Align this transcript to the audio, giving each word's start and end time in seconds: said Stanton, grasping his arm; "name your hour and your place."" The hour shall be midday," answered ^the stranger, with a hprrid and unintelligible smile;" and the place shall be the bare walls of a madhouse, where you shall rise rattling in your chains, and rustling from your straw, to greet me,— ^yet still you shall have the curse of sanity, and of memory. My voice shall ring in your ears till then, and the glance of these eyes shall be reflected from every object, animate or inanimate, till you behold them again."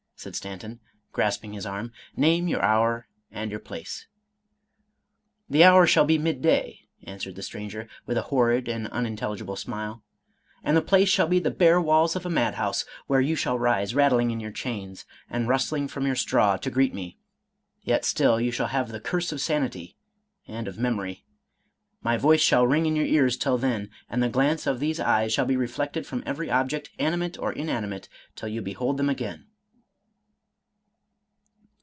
said 0.15 0.35
Stanton, 0.35 0.79
grasping 1.13 1.53
his 1.53 1.65
arm; 1.65 1.91
"name 2.15 2.47
your 2.47 2.61
hour 2.61 3.07
and 3.31 3.49
your 3.49 3.59
place."" 3.59 4.05
The 5.49 5.63
hour 5.63 5.87
shall 5.87 6.05
be 6.05 6.19
midday," 6.19 6.81
answered 7.01 7.33
^the 7.33 7.43
stranger, 7.43 7.87
with 8.05 8.19
a 8.19 8.27
hprrid 8.29 8.67
and 8.67 8.87
unintelligible 8.89 9.55
smile;" 9.55 10.03
and 10.63 10.77
the 10.77 10.81
place 10.83 11.09
shall 11.09 11.25
be 11.27 11.39
the 11.39 11.49
bare 11.49 11.81
walls 11.81 12.15
of 12.15 12.23
a 12.23 12.29
madhouse, 12.29 12.85
where 13.07 13.19
you 13.19 13.35
shall 13.35 13.57
rise 13.57 13.95
rattling 13.95 14.29
in 14.29 14.39
your 14.39 14.51
chains, 14.51 15.05
and 15.27 15.47
rustling 15.47 15.87
from 15.87 16.05
your 16.05 16.15
straw, 16.15 16.55
to 16.55 16.69
greet 16.69 16.93
me,— 16.93 17.17
^yet 17.87 18.03
still 18.05 18.39
you 18.39 18.51
shall 18.51 18.67
have 18.67 18.89
the 18.89 18.99
curse 19.01 19.31
of 19.31 19.41
sanity, 19.41 19.97
and 20.47 20.67
of 20.67 20.77
memory. 20.77 21.25
My 22.03 22.15
voice 22.17 22.41
shall 22.41 22.67
ring 22.67 22.85
in 22.85 22.95
your 22.95 23.07
ears 23.07 23.37
till 23.37 23.57
then, 23.57 23.89
and 24.07 24.21
the 24.21 24.29
glance 24.29 24.67
of 24.67 24.79
these 24.79 24.99
eyes 24.99 25.33
shall 25.33 25.45
be 25.45 25.57
reflected 25.57 26.05
from 26.05 26.21
every 26.27 26.51
object, 26.51 26.91
animate 26.99 27.39
or 27.39 27.51
inanimate, 27.53 28.07
till 28.35 28.49
you 28.49 28.61
behold 28.61 28.97
them 28.97 29.09
again." 29.09 29.47